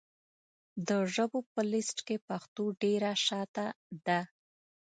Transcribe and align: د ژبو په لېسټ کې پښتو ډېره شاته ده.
د 0.87 0.89
ژبو 1.13 1.39
په 1.53 1.61
لېسټ 1.71 1.97
کې 2.07 2.17
پښتو 2.27 2.63
ډېره 2.81 3.11
شاته 3.25 3.65
ده. 4.05 4.19